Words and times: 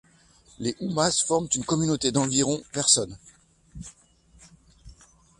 Les 0.57 0.75
Houmas 0.79 1.23
forment 1.27 1.47
une 1.53 1.63
communauté 1.63 2.11
d'environ 2.11 2.59
personnes. 2.73 3.15